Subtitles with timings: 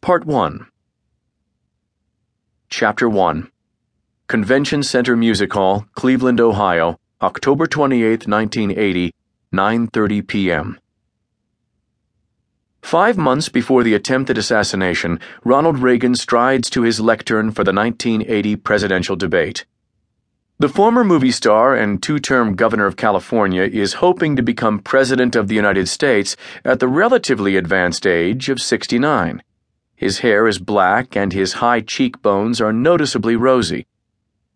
[0.00, 0.68] Part 1
[2.70, 3.50] Chapter 1
[4.28, 9.12] Convention Center Music Hall, Cleveland, Ohio, October 28, 1980,
[9.52, 10.80] 9:30 p.m.
[12.80, 18.54] 5 months before the attempted assassination, Ronald Reagan strides to his lectern for the 1980
[18.56, 19.66] presidential debate.
[20.60, 25.34] The former movie star and two term governor of California is hoping to become President
[25.34, 29.42] of the United States at the relatively advanced age of 69.
[29.98, 33.84] His hair is black and his high cheekbones are noticeably rosy.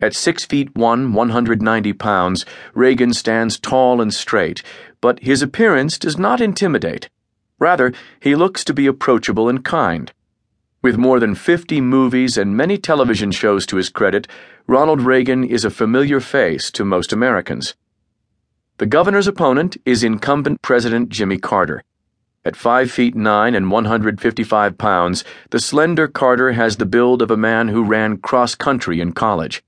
[0.00, 4.62] At 6 feet 1, 190 pounds, Reagan stands tall and straight,
[5.00, 7.10] but his appearance does not intimidate.
[7.58, 10.12] Rather, he looks to be approachable and kind.
[10.80, 14.28] With more than 50 movies and many television shows to his credit,
[14.68, 17.74] Ronald Reagan is a familiar face to most Americans.
[18.78, 21.82] The governor's opponent is incumbent President Jimmy Carter.
[22.44, 27.36] At 5 feet 9 and 155 pounds, the slender Carter has the build of a
[27.36, 29.62] man who ran cross country in college.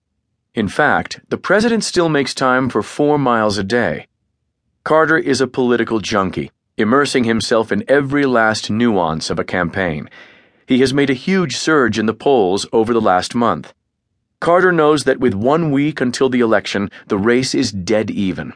[0.57, 4.09] In fact, the president still makes time for four miles a day.
[4.83, 10.11] Carter is a political junkie, immersing himself in every last nuance of a campaign.
[10.67, 13.73] He has made a huge surge in the polls over the last month.
[14.41, 18.53] Carter knows that with one week until the election, the race is dead even.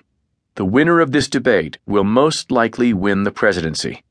[0.56, 4.02] The winner of this debate will most likely win the presidency.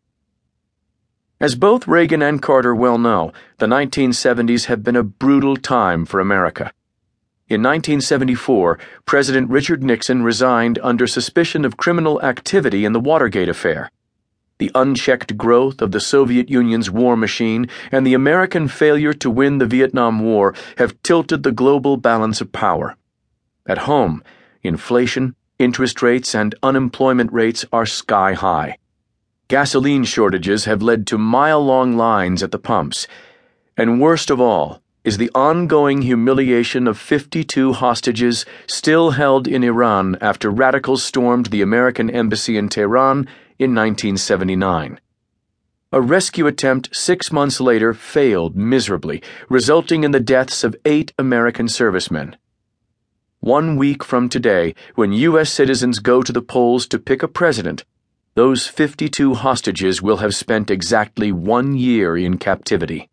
[1.40, 6.20] As both Reagan and Carter well know, the 1970s have been a brutal time for
[6.20, 6.72] America.
[7.48, 13.92] In 1974, President Richard Nixon resigned under suspicion of criminal activity in the Watergate affair.
[14.58, 19.60] The unchecked growth of the Soviet Union's war machine and the American failure to win
[19.60, 22.96] the Vietnam War have tilted the global balance of power.
[23.68, 24.24] At home,
[24.64, 28.80] inflation, interest rates, and unemployment rates are sky high.
[29.50, 33.08] Gasoline shortages have led to mile long lines at the pumps.
[33.78, 40.18] And worst of all is the ongoing humiliation of 52 hostages still held in Iran
[40.20, 43.20] after radicals stormed the American embassy in Tehran
[43.58, 45.00] in 1979.
[45.94, 51.70] A rescue attempt six months later failed miserably, resulting in the deaths of eight American
[51.70, 52.36] servicemen.
[53.40, 55.54] One week from today, when U.S.
[55.54, 57.86] citizens go to the polls to pick a president,
[58.38, 63.10] those 52 hostages will have spent exactly one year in captivity.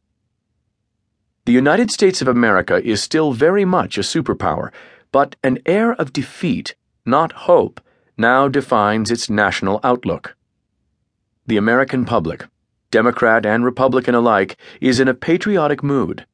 [1.46, 4.70] The United States of America is still very much a superpower,
[5.12, 6.74] but an air of defeat,
[7.06, 7.80] not hope,
[8.18, 10.36] now defines its national outlook.
[11.46, 12.44] The American public,
[12.90, 16.26] Democrat and Republican alike, is in a patriotic mood.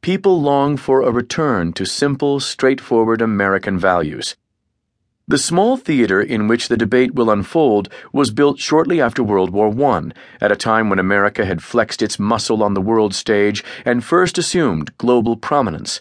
[0.00, 4.34] People long for a return to simple, straightforward American values.
[5.28, 9.68] The small theater in which the debate will unfold was built shortly after World War
[9.94, 10.10] I,
[10.40, 14.36] at a time when America had flexed its muscle on the world stage and first
[14.36, 16.00] assumed global prominence.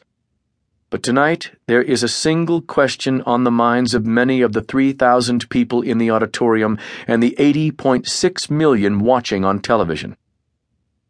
[0.89, 5.49] But tonight, there is a single question on the minds of many of the 3,000
[5.49, 6.77] people in the auditorium
[7.07, 10.17] and the 80.6 million watching on television.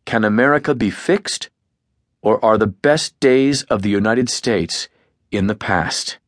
[0.05, 1.49] Can America be fixed?
[2.21, 4.87] Or are the best days of the United States
[5.31, 6.19] in the past?